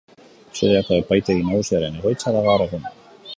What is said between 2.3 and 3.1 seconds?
da gaur egun.